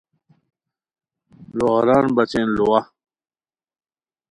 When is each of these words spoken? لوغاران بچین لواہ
لوغاران 1.57 2.05
بچین 2.15 2.47
لواہ 2.55 2.81